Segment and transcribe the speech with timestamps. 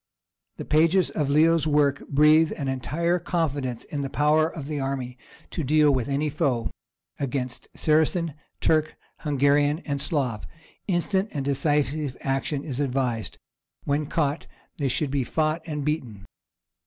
[0.57, 5.15] The pages of Leo's work breathe an entire confidence in the power of the army
[5.51, 6.71] to deal with any foe;
[7.19, 10.47] against Saracen, Turk, Hungarian, and Slav,
[10.87, 13.37] instant and decisive action is advised;
[13.83, 16.25] when caught, they should be fought and beaten.